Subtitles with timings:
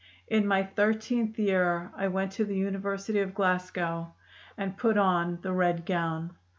[0.27, 4.15] In my thirteenth year I went to the University of Glasgow,
[4.57, 6.31] and put on the red gown.